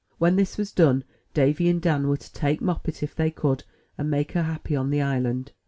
When 0.17 0.35
this 0.35 0.57
was 0.57 0.71
done, 0.71 1.03
Davy 1.35 1.69
and 1.69 1.79
Dan 1.79 2.07
were 2.07 2.17
to 2.17 2.33
take 2.33 2.59
Moppet, 2.59 3.03
if 3.03 3.13
they 3.13 3.29
could, 3.29 3.65
and 3.99 4.09
make 4.09 4.31
her 4.31 4.41
happy 4.41 4.75
on 4.75 4.89
the 4.89 4.99
island. 5.03 5.51